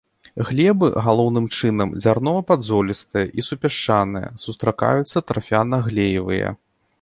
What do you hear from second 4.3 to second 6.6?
сустракаюцца тарфяна-глеевыя.